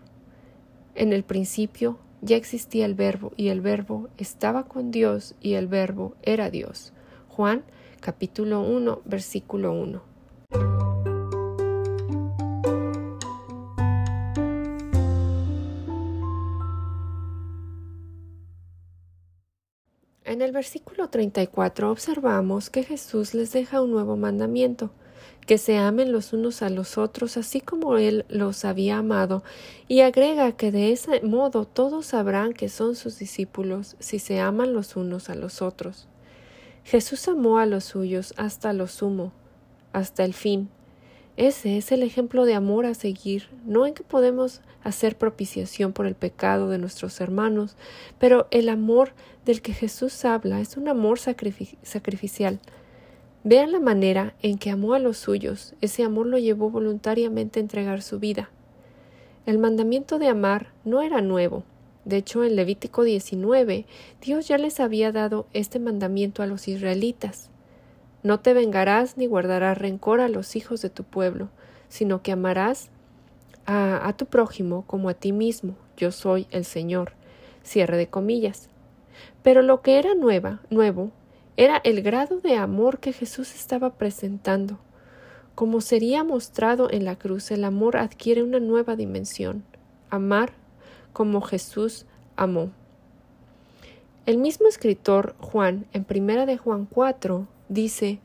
En 0.95 1.15
el 1.15 1.25
principio 1.25 1.99
ya 2.23 2.37
existía 2.37 2.87
el 2.87 2.95
verbo 2.95 3.33
y 3.37 3.49
el 3.49 3.61
verbo 3.61 4.09
estaba 4.19 4.65
con 4.65 4.91
Dios 4.91 5.35
y 5.41 5.55
el 5.55 5.67
verbo 5.69 6.15
era 6.23 6.51
Dios. 6.51 6.93
Juan 7.29 7.65
capítulo 8.01 8.61
1 8.63 9.03
versículo 9.05 9.73
1. 9.73 10.03
En 20.25 20.43
el 20.43 20.53
versículo 20.53 21.09
34 21.09 21.91
observamos 21.91 22.69
que 22.69 22.83
Jesús 22.83 23.33
les 23.33 23.53
deja 23.53 23.81
un 23.81 23.93
nuevo 23.93 24.17
mandamiento 24.17 24.91
que 25.47 25.59
se 25.59 25.79
amen 25.79 26.13
los 26.13 26.33
unos 26.33 26.61
a 26.63 26.69
los 26.69 26.99
otros 26.99 27.37
así 27.37 27.61
como 27.61 27.97
Él 27.97 28.25
los 28.29 28.65
había 28.65 28.99
amado, 28.99 29.43
y 29.89 30.01
agrega 30.01 30.53
que 30.53 30.73
de 30.73 30.93
ese 30.93 31.21
modo 31.23 31.65
todos 31.65 32.07
sabrán 32.07 32.53
que 32.53 32.69
son 32.69 32.97
sus 32.97 33.19
discípulos 33.19 33.97
si 34.01 34.19
se 34.19 34.41
aman 34.41 34.75
los 34.75 34.97
unos 34.97 35.31
a 35.31 35.35
los 35.35 35.63
otros. 35.63 36.09
Jesús 36.85 37.27
amó 37.29 37.59
a 37.59 37.67
los 37.67 37.85
suyos 37.85 38.35
hasta 38.37 38.73
lo 38.73 38.87
sumo, 38.87 39.33
hasta 39.93 40.25
el 40.25 40.35
fin. 40.35 40.69
Ese 41.37 41.77
es 41.77 41.93
el 41.93 42.03
ejemplo 42.03 42.45
de 42.45 42.55
amor 42.55 42.87
a 42.87 42.95
seguir, 42.95 43.49
no 43.65 43.87
en 43.87 43.95
que 43.95 44.03
podemos 44.03 44.63
hacer 44.83 45.19
propiciación 45.19 45.93
por 45.93 46.07
el 46.07 46.15
pecado 46.15 46.71
de 46.71 46.79
nuestros 46.79 47.21
hermanos, 47.21 47.77
pero 48.19 48.47
el 48.51 48.69
amor 48.69 49.13
del 49.45 49.61
que 49.61 49.75
Jesús 49.75 50.25
habla 50.25 50.61
es 50.61 50.77
un 50.77 50.89
amor 50.89 51.19
sacrificial, 51.19 52.61
Vean 53.49 53.71
la 53.71 53.79
manera 53.79 54.35
en 54.43 54.59
que 54.59 54.71
amó 54.71 54.95
a 54.95 54.99
los 54.99 55.19
suyos. 55.19 55.77
Ese 55.81 56.03
amor 56.03 56.27
lo 56.27 56.37
llevó 56.37 56.69
voluntariamente 56.69 57.61
a 57.61 57.63
entregar 57.63 58.03
su 58.03 58.19
vida. 58.19 58.51
El 59.47 59.59
mandamiento 59.59 60.19
de 60.19 60.27
amar 60.27 60.73
no 60.85 61.01
era 61.01 61.21
nuevo. 61.21 61.63
De 62.05 62.17
hecho, 62.17 62.43
en 62.43 62.57
Levítico 62.57 63.05
19, 63.05 63.87
Dios 64.21 64.49
ya 64.49 64.59
les 64.59 64.81
había 64.81 65.13
dado 65.13 65.47
este 65.53 65.79
mandamiento 65.79 66.43
a 66.43 66.47
los 66.47 66.67
israelitas. 66.67 67.51
No 68.25 68.41
te 68.41 68.53
vengarás 68.53 69.17
ni 69.17 69.27
guardarás 69.27 69.79
rencor 69.79 70.21
a 70.21 70.29
los 70.29 70.57
hijos 70.57 70.83
de 70.83 70.91
tu 70.91 71.05
pueblo, 71.05 71.49
sino 71.89 72.23
que 72.23 72.33
amarás 72.33 72.91
a, 73.65 74.13
tu 74.17 74.27
prójimo 74.27 74.83
como 74.89 75.09
a 75.09 75.15
ti 75.15 75.31
mismo. 75.31 75.77
Yo 75.97 76.11
soy 76.11 76.49
el 76.51 76.65
Señor. 76.65 77.13
Cierre 77.63 77.97
de 77.97 78.09
comillas. 78.09 78.71
Pero 79.45 79.63
lo 79.63 79.83
que 79.83 80.01
era 80.01 80.17
nueva, 80.17 80.63
nuevo, 80.69 81.13
era 81.57 81.81
el 81.85 82.03
grado 82.03 82.41
de 82.41 82.57
amor 82.57 82.99
que 82.99 83.13
Jesús 83.13 83.55
estaba 83.55 83.95
presentando. 83.95 84.79
Como 85.55 85.81
sería 85.81 86.23
mostrado 86.23 86.91
en 86.91 87.07
la 87.07 87.17
cruz, 87.17 87.51
el 87.51 87.65
amor 87.65 87.97
adquiere 87.97 88.43
una 88.43 88.61
nueva 88.61 88.95
dimensión. 88.95 89.65
Amar 90.11 90.53
como 91.15 91.41
Jesús 91.41 92.05
amó. 92.37 92.73
El 94.27 94.37
mismo 94.37 94.69
escritor 94.69 95.35
Juan, 95.39 95.87
en 95.95 96.05
primera 96.05 96.45
de 96.45 96.59
Juan 96.59 96.85
4, 96.85 97.49
dice, 97.71 98.19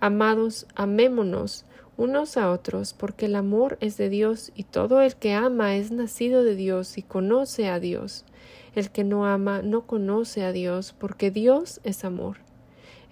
Amados, 0.00 0.66
amémonos 0.74 1.64
unos 1.96 2.36
a 2.36 2.50
otros, 2.50 2.92
porque 2.92 3.26
el 3.26 3.36
amor 3.36 3.78
es 3.80 3.96
de 3.96 4.10
Dios, 4.10 4.52
y 4.54 4.64
todo 4.64 5.00
el 5.00 5.16
que 5.16 5.32
ama 5.32 5.76
es 5.76 5.90
nacido 5.90 6.44
de 6.44 6.54
Dios 6.54 6.98
y 6.98 7.02
conoce 7.02 7.68
a 7.68 7.80
Dios. 7.80 8.26
El 8.74 8.90
que 8.90 9.04
no 9.04 9.26
ama 9.26 9.62
no 9.62 9.86
conoce 9.86 10.44
a 10.44 10.52
Dios, 10.52 10.94
porque 10.98 11.30
Dios 11.30 11.80
es 11.84 12.04
amor. 12.04 12.43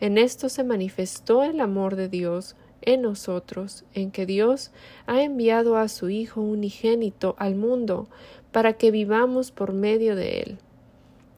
En 0.03 0.19
esto 0.19 0.49
se 0.49 0.65
manifestó 0.65 1.45
el 1.45 1.61
amor 1.61 1.95
de 1.95 2.09
Dios 2.09 2.57
en 2.81 3.03
nosotros, 3.03 3.85
en 3.95 4.11
que 4.11 4.27
Dios 4.27 4.73
ha 5.07 5.23
enviado 5.23 5.77
a 5.77 5.87
su 5.87 6.11
Hijo 6.11 6.41
unigénito 6.41 7.37
al 7.39 7.55
mundo 7.55 8.09
para 8.51 8.73
que 8.73 8.91
vivamos 8.91 9.53
por 9.53 9.73
medio 9.73 10.17
de 10.17 10.41
él. 10.41 10.59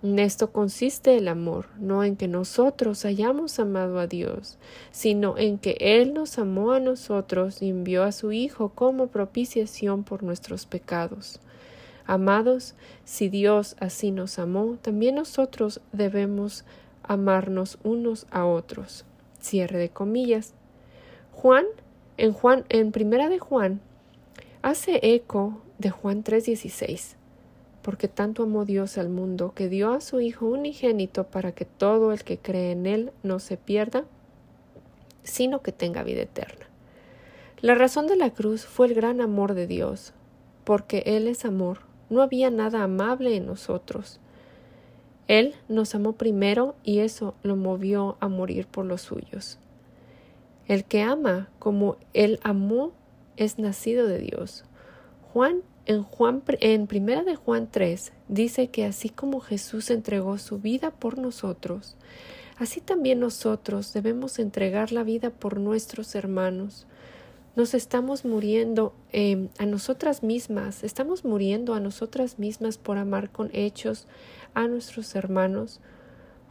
En 0.03 0.19
esto 0.19 0.51
consiste 0.51 1.19
el 1.19 1.29
amor, 1.29 1.67
no 1.79 2.05
en 2.05 2.17
que 2.17 2.27
nosotros 2.27 3.05
hayamos 3.05 3.59
amado 3.59 3.99
a 3.99 4.07
Dios, 4.07 4.57
sino 4.93 5.37
en 5.37 5.59
que 5.59 5.77
Él 5.79 6.15
nos 6.15 6.39
amó 6.39 6.73
a 6.73 6.81
nosotros 6.81 7.61
y 7.61 7.69
envió 7.69 8.03
a 8.03 8.13
su 8.13 8.33
Hijo 8.33 8.71
como 8.71 9.09
propiciación 9.09 10.05
por 10.05 10.23
nuestros 10.23 10.65
pecados. 10.65 11.39
Amados, 12.07 12.75
si 13.05 13.29
Dios 13.29 13.77
así 13.79 14.11
nos 14.11 14.39
amó, 14.39 14.79
también 14.81 15.17
nosotros 15.17 15.83
debemos 15.93 16.65
amarnos 17.05 17.79
unos 17.85 18.27
a 18.31 18.45
otros. 18.45 19.05
Cierre 19.41 19.79
de 19.79 19.91
comillas. 19.91 20.55
Juan, 21.33 21.65
en 22.17 22.33
Juan, 22.33 22.65
en 22.69 22.93
primera 22.93 23.29
de 23.29 23.39
Juan, 23.39 23.81
hace 24.63 25.01
eco 25.03 25.63
de 25.79 25.91
Juan 25.91 26.25
3:16 26.25 27.17
porque 27.85 28.09
tanto 28.09 28.45
amó 28.45 28.65
Dios 28.65 28.97
al 28.97 29.11
mundo 29.11 29.53
que 29.55 29.69
dio 29.69 29.93
a 29.93 30.01
su 30.01 30.19
Hijo 30.23 30.47
unigénito 30.47 31.25
para 31.25 31.53
que 31.53 31.67
todo 31.67 32.13
el 32.13 32.25
que 32.25 32.39
cree 32.39 32.73
en 32.73 32.87
Él 32.87 33.13
no 33.23 33.39
se 33.41 33.59
pierda, 33.59 34.07
sino 35.23 35.61
que 35.61 35.71
tenga 35.71 36.03
vida 36.03 36.23
eterna. 36.23 36.67
La 37.61 37.75
razón 37.75 38.07
de 38.07 38.17
la 38.17 38.31
cruz 38.31 38.65
fue 38.65 38.87
el 38.87 38.95
gran 38.95 39.21
amor 39.21 39.53
de 39.53 39.67
Dios, 39.67 40.15
porque 40.65 41.03
Él 41.05 41.29
es 41.29 41.45
amor, 41.45 41.81
no 42.09 42.23
había 42.23 42.51
nada 42.51 42.83
amable 42.83 43.37
en 43.37 43.45
nosotros. 43.45 44.19
Él 45.29 45.55
nos 45.69 45.95
amó 45.95 46.13
primero 46.13 46.77
y 46.83 47.01
eso 47.01 47.35
lo 47.43 47.57
movió 47.57 48.17
a 48.21 48.29
morir 48.29 48.67
por 48.67 48.85
los 48.85 49.03
suyos. 49.03 49.59
El 50.67 50.85
que 50.85 51.03
ama 51.03 51.49
como 51.59 51.97
Él 52.13 52.41
amó 52.43 52.93
es 53.37 53.59
nacido 53.59 54.07
de 54.07 54.19
Dios. 54.19 54.65
Juan 55.33 55.63
en, 55.87 56.03
Juan, 56.03 56.43
en 56.61 56.87
primera 56.87 57.25
de 57.25 57.37
Juan 57.37 57.69
3 57.71 58.13
dice 58.29 58.69
que 58.69 58.85
así 58.85 59.11
como 59.11 59.41
Jesús 59.41 59.91
entregó 59.91 60.39
su 60.39 60.59
vida 60.59 60.91
por 60.91 61.19
nosotros, 61.19 61.97
así 62.57 62.81
también 62.81 63.21
nosotros 63.21 63.93
debemos 63.93 64.39
entregar 64.39 64.93
la 64.93 65.03
vida 65.03 65.31
por 65.31 65.61
nuestros 65.61 66.15
hermanos. 66.15 66.87
Nos 67.57 67.73
estamos 67.73 68.25
muriendo 68.25 68.93
em, 69.13 69.49
a 69.59 69.67
nosotras 69.67 70.25
mismas, 70.25 70.83
estamos 70.83 71.25
muriendo 71.25 71.75
a 71.75 71.81
nosotras 71.81 72.41
mismas 72.41 72.79
por 72.79 72.99
amar 72.99 73.31
con 73.31 73.51
hechos 73.53 74.09
a 74.55 74.67
nuestros 74.67 75.15
hermanos. 75.15 75.81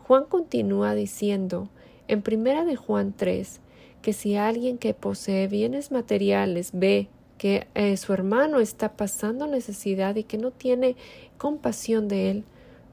Juan 0.07 0.23
continúa 0.23 0.95
diciendo 0.95 1.67
en 2.07 2.21
primera 2.21 2.63
de 2.63 2.77
Juan 2.77 3.13
3 3.17 3.59
que 4.01 4.13
si 4.13 4.37
alguien 4.37 4.77
que 4.77 4.93
posee 4.93 5.49
bienes 5.49 5.91
materiales 5.91 6.71
ve 6.73 7.09
que 7.37 7.67
eh, 7.75 7.97
su 7.97 8.13
hermano 8.13 8.61
está 8.61 8.93
pasando 8.93 9.45
necesidad 9.45 10.15
y 10.15 10.23
que 10.23 10.37
no 10.37 10.51
tiene 10.51 10.95
compasión 11.37 12.07
de 12.07 12.31
él, 12.31 12.43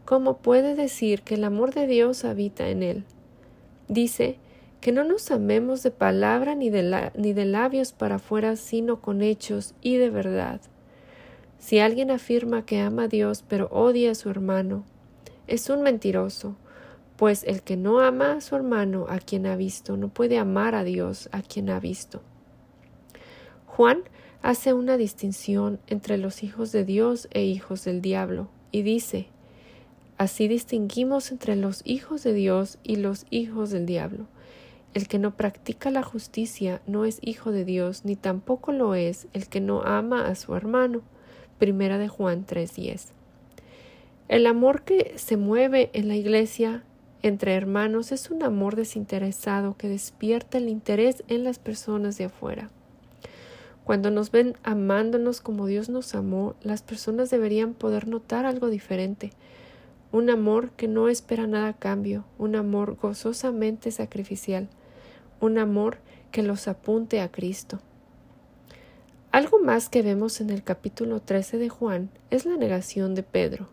¿cómo 0.04 0.38
puede 0.38 0.74
decir 0.74 1.22
que 1.22 1.34
el 1.34 1.44
amor 1.44 1.72
de 1.72 1.86
Dios 1.86 2.24
habita 2.24 2.70
en 2.70 2.82
él? 2.82 3.04
Dice 3.86 4.38
que 4.80 4.92
no 4.92 5.04
nos 5.04 5.30
amemos 5.30 5.82
de 5.82 5.90
palabra 5.90 6.54
ni 6.54 6.70
de, 6.70 7.10
ni 7.14 7.32
de 7.32 7.44
labios 7.44 7.92
para 7.92 8.16
afuera, 8.16 8.56
sino 8.56 9.00
con 9.00 9.22
hechos 9.22 9.74
y 9.82 9.96
de 9.96 10.10
verdad. 10.10 10.60
Si 11.58 11.78
alguien 11.78 12.10
afirma 12.10 12.64
que 12.64 12.80
ama 12.80 13.04
a 13.04 13.08
Dios 13.08 13.44
pero 13.46 13.68
odia 13.70 14.12
a 14.12 14.14
su 14.14 14.30
hermano, 14.30 14.84
es 15.46 15.68
un 15.68 15.82
mentiroso, 15.82 16.56
pues 17.16 17.44
el 17.44 17.62
que 17.62 17.76
no 17.76 18.00
ama 18.00 18.32
a 18.32 18.40
su 18.40 18.56
hermano 18.56 19.04
a 19.08 19.18
quien 19.18 19.46
ha 19.46 19.56
visto 19.56 19.98
no 19.98 20.08
puede 20.08 20.38
amar 20.38 20.74
a 20.74 20.84
Dios 20.84 21.28
a 21.32 21.42
quien 21.42 21.68
ha 21.68 21.78
visto. 21.78 22.22
Juan 23.66 24.04
hace 24.40 24.72
una 24.72 24.96
distinción 24.96 25.80
entre 25.86 26.16
los 26.16 26.42
hijos 26.42 26.72
de 26.72 26.84
Dios 26.84 27.28
e 27.32 27.44
hijos 27.44 27.84
del 27.84 28.00
diablo, 28.00 28.48
y 28.72 28.82
dice 28.82 29.28
Así 30.16 30.48
distinguimos 30.48 31.30
entre 31.32 31.56
los 31.56 31.82
hijos 31.84 32.22
de 32.22 32.34
Dios 32.34 32.78
y 32.82 32.96
los 32.96 33.26
hijos 33.30 33.70
del 33.70 33.86
diablo. 33.86 34.26
El 34.92 35.06
que 35.06 35.18
no 35.20 35.36
practica 35.36 35.90
la 35.90 36.02
justicia 36.02 36.82
no 36.86 37.04
es 37.04 37.18
hijo 37.22 37.52
de 37.52 37.64
Dios, 37.64 38.04
ni 38.04 38.16
tampoco 38.16 38.72
lo 38.72 38.96
es 38.96 39.28
el 39.32 39.48
que 39.48 39.60
no 39.60 39.82
ama 39.82 40.26
a 40.26 40.34
su 40.34 40.54
hermano. 40.56 41.02
Primera 41.58 41.96
de 41.98 42.08
Juan 42.08 42.44
3:10. 42.44 43.12
El 44.26 44.46
amor 44.46 44.82
que 44.82 45.14
se 45.16 45.36
mueve 45.36 45.90
en 45.92 46.08
la 46.08 46.16
iglesia 46.16 46.82
entre 47.22 47.54
hermanos 47.54 48.12
es 48.12 48.30
un 48.30 48.42
amor 48.42 48.76
desinteresado 48.76 49.76
que 49.76 49.88
despierta 49.88 50.58
el 50.58 50.68
interés 50.68 51.22
en 51.28 51.44
las 51.44 51.58
personas 51.58 52.16
de 52.18 52.24
afuera. 52.24 52.70
Cuando 53.84 54.10
nos 54.10 54.30
ven 54.30 54.56
amándonos 54.62 55.40
como 55.40 55.66
Dios 55.66 55.88
nos 55.88 56.14
amó, 56.14 56.54
las 56.62 56.82
personas 56.82 57.30
deberían 57.30 57.74
poder 57.74 58.08
notar 58.08 58.46
algo 58.46 58.70
diferente. 58.70 59.32
Un 60.12 60.30
amor 60.30 60.70
que 60.70 60.88
no 60.88 61.08
espera 61.08 61.46
nada 61.46 61.68
a 61.68 61.72
cambio, 61.76 62.24
un 62.38 62.56
amor 62.56 62.96
gozosamente 62.96 63.90
sacrificial, 63.90 64.68
un 65.40 65.58
amor 65.58 65.98
que 66.30 66.42
los 66.42 66.68
apunte 66.68 67.20
a 67.20 67.30
Cristo. 67.30 67.80
Algo 69.32 69.58
más 69.60 69.88
que 69.88 70.02
vemos 70.02 70.40
en 70.40 70.50
el 70.50 70.62
capítulo 70.62 71.20
13 71.20 71.58
de 71.58 71.68
Juan 71.68 72.10
es 72.30 72.46
la 72.46 72.56
negación 72.56 73.14
de 73.14 73.22
Pedro. 73.22 73.68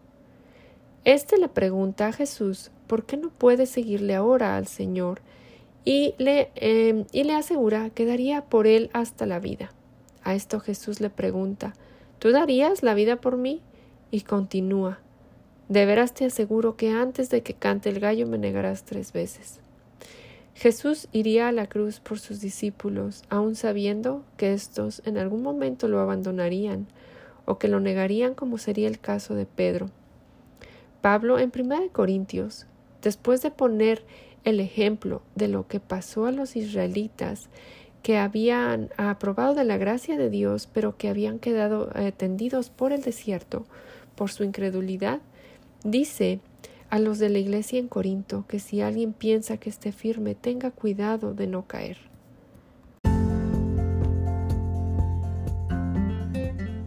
Este 1.04 1.38
le 1.38 1.48
pregunta 1.48 2.08
a 2.08 2.14
Jesús 2.14 2.72
por 2.88 3.06
qué 3.06 3.18
no 3.18 3.30
puede 3.30 3.66
seguirle 3.66 4.16
ahora 4.16 4.56
al 4.56 4.68
Señor 4.68 5.22
y 5.84 6.16
le, 6.18 6.52
eh, 6.56 7.06
y 7.12 7.24
le 7.24 7.34
asegura 7.34 7.90
que 7.90 8.06
daría 8.06 8.46
por 8.46 8.68
él 8.68 8.90
hasta 8.94 9.26
la 9.26 9.40
vida. 9.40 9.72
A 10.24 10.36
esto 10.36 10.60
Jesús 10.60 11.00
le 11.00 11.10
pregunta 11.10 11.74
¿Tú 12.20 12.32
darías 12.32 12.84
la 12.84 12.94
vida 12.94 13.18
por 13.18 13.38
mí? 13.38 13.62
Y 14.10 14.22
continúa 14.22 15.00
De 15.70 15.86
veras 15.86 16.14
te 16.14 16.26
aseguro 16.26 16.76
que 16.76 16.92
antes 16.92 17.30
de 17.30 17.42
que 17.42 17.54
cante 17.54 17.90
el 17.90 18.00
gallo 18.00 18.28
me 18.28 18.38
negarás 18.38 18.84
tres 18.84 19.14
veces. 19.14 19.60
Jesús 20.58 21.08
iría 21.12 21.48
a 21.48 21.52
la 21.52 21.68
cruz 21.68 22.00
por 22.00 22.18
sus 22.18 22.42
discípulos, 22.42 23.22
aun 23.30 23.56
sabiendo 23.56 24.24
que 24.38 24.54
éstos 24.54 25.04
en 25.06 25.20
algún 25.20 25.44
momento 25.44 25.88
lo 25.88 26.00
abandonarían 26.00 26.88
o 27.46 27.60
que 27.60 27.68
lo 27.68 27.80
negarían 27.80 28.34
como 28.34 28.58
sería 28.58 28.88
el 28.88 29.00
caso 29.00 29.36
de 29.36 29.46
Pedro. 29.46 29.92
Pablo 31.02 31.38
en 31.38 31.52
1 31.56 31.90
Corintios, 31.92 32.66
después 33.04 33.44
de 33.44 33.52
poner 33.52 34.04
el 34.46 34.60
ejemplo 34.60 35.22
de 35.36 35.48
lo 35.48 35.68
que 35.68 35.80
pasó 35.80 36.26
a 36.26 36.32
los 36.32 36.56
israelitas 36.56 37.50
que 38.02 38.18
habían 38.18 38.90
aprobado 38.98 39.54
de 39.54 39.64
la 39.64 39.78
gracia 39.78 40.18
de 40.18 40.32
Dios, 40.32 40.68
pero 40.74 40.98
que 40.98 41.08
habían 41.08 41.38
quedado 41.38 41.92
eh, 41.94 42.12
tendidos 42.12 42.72
por 42.72 42.94
el 42.94 43.04
desierto 43.04 43.68
por 44.16 44.32
su 44.32 44.44
incredulidad, 44.44 45.20
dice 45.84 46.40
a 46.90 47.00
los 47.00 47.20
de 47.20 47.30
la 47.30 47.40
iglesia 47.40 47.80
en 47.80 47.88
Corinto 47.88 48.46
que 48.48 48.60
si 48.60 48.82
alguien 48.82 49.14
piensa 49.14 49.58
que 49.58 49.70
esté 49.70 49.92
firme, 49.92 50.36
tenga 50.36 50.72
cuidado 50.72 51.34
de 51.34 51.48
no 51.48 51.68
caer. 51.68 51.98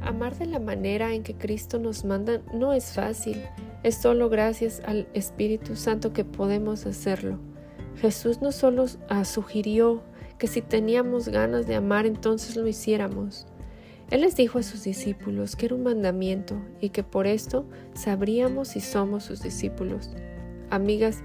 Amar 0.02 0.36
de 0.38 0.46
la 0.46 0.58
manera 0.58 1.14
en 1.14 1.22
que 1.22 1.34
Cristo 1.34 1.78
nos 1.78 2.04
manda 2.04 2.40
no 2.54 2.72
es 2.72 2.92
fácil, 2.92 3.42
es 3.82 3.96
solo 3.96 4.28
gracias 4.28 4.80
al 4.84 5.08
Espíritu 5.14 5.76
Santo 5.76 6.12
que 6.12 6.24
podemos 6.24 6.86
hacerlo. 6.86 7.38
Jesús 7.96 8.40
no 8.40 8.52
solo 8.52 8.86
ah, 9.08 9.24
sugirió 9.24 10.02
que 10.38 10.46
si 10.46 10.62
teníamos 10.62 11.28
ganas 11.28 11.66
de 11.66 11.74
amar 11.74 12.06
entonces 12.06 12.56
lo 12.56 12.66
hiciéramos. 12.66 13.46
Él 14.10 14.22
les 14.22 14.34
dijo 14.34 14.58
a 14.58 14.62
sus 14.64 14.82
discípulos 14.82 15.54
que 15.54 15.66
era 15.66 15.76
un 15.76 15.84
mandamiento 15.84 16.56
y 16.80 16.90
que 16.90 17.04
por 17.04 17.28
esto 17.28 17.64
sabríamos 17.94 18.68
si 18.68 18.80
somos 18.80 19.24
sus 19.24 19.42
discípulos. 19.42 20.10
Amigas, 20.68 21.22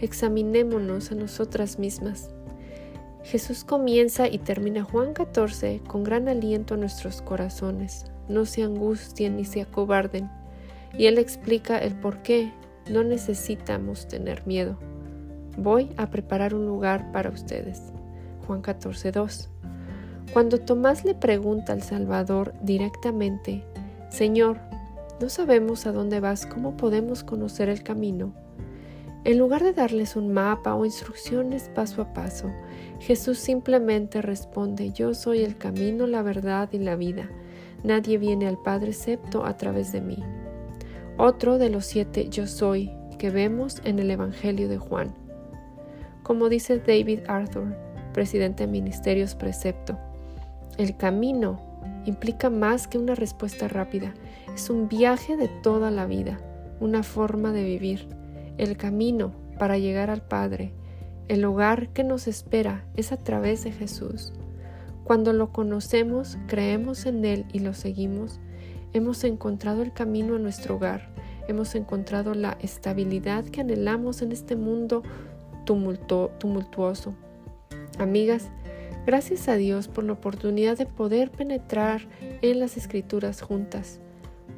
examinémonos 0.00 1.12
a 1.12 1.14
nosotras 1.14 1.78
mismas. 1.78 2.30
Jesús 3.22 3.64
comienza 3.64 4.28
y 4.28 4.38
termina 4.38 4.82
Juan 4.82 5.12
14 5.12 5.82
con 5.86 6.04
gran 6.04 6.28
aliento 6.28 6.74
a 6.74 6.78
nuestros 6.78 7.20
corazones. 7.22 8.06
No 8.28 8.46
se 8.46 8.62
angustien 8.62 9.36
ni 9.36 9.44
se 9.44 9.60
acobarden. 9.60 10.30
Y 10.96 11.06
Él 11.06 11.18
explica 11.18 11.78
el 11.78 11.94
por 11.94 12.22
qué 12.22 12.52
no 12.90 13.04
necesitamos 13.04 14.08
tener 14.08 14.46
miedo. 14.46 14.78
Voy 15.56 15.90
a 15.98 16.10
preparar 16.10 16.54
un 16.54 16.66
lugar 16.66 17.12
para 17.12 17.30
ustedes. 17.30 17.92
Juan 18.46 18.62
14:2. 18.62 19.51
Cuando 20.32 20.58
Tomás 20.58 21.04
le 21.04 21.14
pregunta 21.14 21.74
al 21.74 21.82
Salvador 21.82 22.54
directamente, 22.62 23.62
Señor, 24.08 24.58
no 25.20 25.28
sabemos 25.28 25.84
a 25.86 25.92
dónde 25.92 26.20
vas, 26.20 26.46
¿cómo 26.46 26.74
podemos 26.74 27.22
conocer 27.22 27.68
el 27.68 27.82
camino? 27.82 28.32
En 29.24 29.38
lugar 29.38 29.62
de 29.62 29.74
darles 29.74 30.16
un 30.16 30.32
mapa 30.32 30.74
o 30.74 30.86
instrucciones 30.86 31.70
paso 31.74 32.00
a 32.00 32.14
paso, 32.14 32.50
Jesús 32.98 33.38
simplemente 33.38 34.22
responde, 34.22 34.92
Yo 34.92 35.12
soy 35.12 35.42
el 35.42 35.58
camino, 35.58 36.06
la 36.06 36.22
verdad 36.22 36.70
y 36.72 36.78
la 36.78 36.96
vida. 36.96 37.28
Nadie 37.84 38.16
viene 38.16 38.48
al 38.48 38.56
Padre 38.56 38.88
excepto 38.88 39.44
a 39.44 39.58
través 39.58 39.92
de 39.92 40.00
mí. 40.00 40.18
Otro 41.18 41.58
de 41.58 41.68
los 41.68 41.84
siete 41.84 42.30
yo 42.30 42.46
soy 42.46 42.90
que 43.18 43.28
vemos 43.28 43.82
en 43.84 43.98
el 43.98 44.10
Evangelio 44.10 44.66
de 44.68 44.78
Juan. 44.78 45.14
Como 46.22 46.48
dice 46.48 46.78
David 46.78 47.20
Arthur, 47.28 47.76
presidente 48.14 48.66
de 48.66 48.72
Ministerios 48.72 49.34
Precepto, 49.34 49.98
el 50.78 50.96
camino 50.96 51.60
implica 52.04 52.50
más 52.50 52.88
que 52.88 52.98
una 52.98 53.14
respuesta 53.14 53.68
rápida, 53.68 54.14
es 54.54 54.70
un 54.70 54.88
viaje 54.88 55.36
de 55.36 55.48
toda 55.48 55.90
la 55.90 56.06
vida, 56.06 56.40
una 56.80 57.02
forma 57.02 57.52
de 57.52 57.64
vivir. 57.64 58.08
El 58.58 58.76
camino 58.76 59.32
para 59.58 59.78
llegar 59.78 60.10
al 60.10 60.22
Padre, 60.22 60.72
el 61.28 61.44
hogar 61.44 61.88
que 61.90 62.04
nos 62.04 62.26
espera 62.26 62.84
es 62.96 63.12
a 63.12 63.16
través 63.16 63.64
de 63.64 63.72
Jesús. 63.72 64.32
Cuando 65.04 65.32
lo 65.32 65.52
conocemos, 65.52 66.38
creemos 66.46 67.06
en 67.06 67.24
Él 67.24 67.46
y 67.52 67.60
lo 67.60 67.74
seguimos, 67.74 68.40
hemos 68.92 69.24
encontrado 69.24 69.82
el 69.82 69.92
camino 69.92 70.36
a 70.36 70.38
nuestro 70.38 70.76
hogar, 70.76 71.08
hemos 71.48 71.74
encontrado 71.74 72.34
la 72.34 72.56
estabilidad 72.60 73.44
que 73.44 73.60
anhelamos 73.60 74.22
en 74.22 74.32
este 74.32 74.56
mundo 74.56 75.02
tumultuoso. 75.64 77.14
Amigas, 77.98 78.50
gracias 79.06 79.48
a 79.48 79.56
Dios 79.56 79.88
por 79.88 80.04
la 80.04 80.12
oportunidad 80.12 80.76
de 80.76 80.86
poder 80.86 81.30
penetrar 81.30 82.08
en 82.42 82.60
las 82.60 82.76
escrituras 82.76 83.40
juntas. 83.42 84.00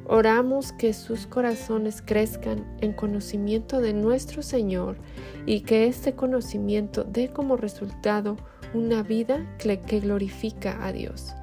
Oramos 0.07 0.71
que 0.71 0.93
sus 0.93 1.25
corazones 1.25 2.01
crezcan 2.01 2.65
en 2.81 2.93
conocimiento 2.93 3.81
de 3.81 3.93
nuestro 3.93 4.43
Señor 4.43 4.97
y 5.45 5.61
que 5.61 5.87
este 5.87 6.13
conocimiento 6.13 7.03
dé 7.03 7.29
como 7.29 7.57
resultado 7.57 8.37
una 8.73 9.01
vida 9.01 9.57
que 9.57 9.99
glorifica 9.99 10.85
a 10.85 10.91
Dios. 10.91 11.33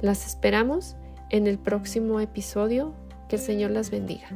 Las 0.00 0.26
esperamos 0.26 0.96
en 1.30 1.46
el 1.46 1.58
próximo 1.58 2.20
episodio. 2.20 2.94
Que 3.28 3.36
el 3.36 3.42
Señor 3.42 3.70
las 3.70 3.90
bendiga. 3.90 4.28